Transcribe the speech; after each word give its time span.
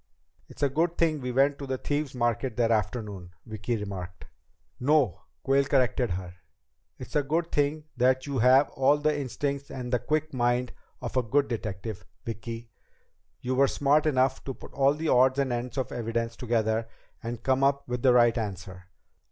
"It's 0.47 0.63
a 0.63 0.69
good 0.69 0.97
thing 0.97 1.21
we 1.21 1.31
went 1.31 1.59
to 1.59 1.67
the 1.67 1.77
Thieves' 1.77 2.15
Market 2.15 2.57
that 2.57 2.71
afternoon," 2.71 3.35
Vicki 3.45 3.77
remarked. 3.77 4.25
"No," 4.79 5.21
Quayle 5.43 5.65
corrected 5.65 6.09
her. 6.09 6.37
"It's 6.97 7.15
a 7.15 7.21
good 7.21 7.51
thing 7.51 7.83
that 7.97 8.25
you 8.25 8.39
have 8.39 8.69
all 8.71 8.97
the 8.97 9.15
instincts 9.15 9.69
and 9.69 9.93
the 9.93 9.99
quick 9.99 10.33
mind 10.33 10.73
of 11.03 11.15
a 11.17 11.21
good 11.21 11.47
detective, 11.47 12.03
Vicki. 12.25 12.71
You 13.41 13.53
were 13.53 13.67
smart 13.67 14.07
enough 14.07 14.43
to 14.45 14.55
put 14.55 14.73
all 14.73 14.95
the 14.95 15.09
odds 15.09 15.37
and 15.37 15.53
ends 15.53 15.77
of 15.77 15.91
evidence 15.91 16.35
together 16.35 16.87
and 17.21 17.43
come 17.43 17.63
up 17.63 17.87
with 17.87 18.01
the 18.01 18.11
right 18.11 18.39
answer. 18.39 18.85